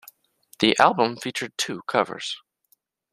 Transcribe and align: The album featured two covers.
The 0.61 0.75
album 0.79 1.15
featured 1.17 1.53
two 1.59 1.83
covers. 1.83 2.35